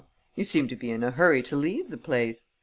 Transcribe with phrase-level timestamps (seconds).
[0.33, 2.47] "You seem to be in a hurry to leave the place."